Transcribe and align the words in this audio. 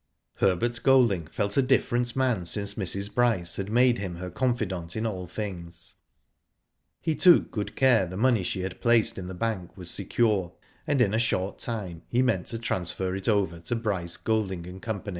Herbert 0.37 0.81
Golding 0.81 1.27
felt 1.27 1.57
a 1.57 1.61
different 1.61 2.15
man 2.15 2.45
since 2.45 2.73
Mrs. 2.73 3.13
Bryce 3.13 3.57
had 3.57 3.69
made 3.71 3.99
him 3.99 4.15
her 4.15 4.31
confidant 4.31 4.95
in 4.95 5.05
all 5.05 5.27
things. 5.27 5.93
He 6.99 7.13
took 7.13 7.51
good 7.51 7.75
care 7.75 8.07
the 8.07 8.17
money 8.17 8.41
she 8.41 8.61
had 8.61 8.81
placed 8.81 9.19
in 9.19 9.27
the 9.27 9.35
bank 9.35 9.77
was 9.77 9.91
secure, 9.91 10.53
and 10.87 11.01
in 11.01 11.13
a 11.13 11.19
short 11.19 11.59
time 11.59 12.01
he 12.09 12.23
meant 12.23 12.47
to 12.47 12.57
transfer 12.57 13.13
it 13.15 13.29
over 13.29 13.59
to 13.59 13.75
Bryce, 13.75 14.17
Golding, 14.17 14.65
and 14.65 14.81
Co. 14.81 15.03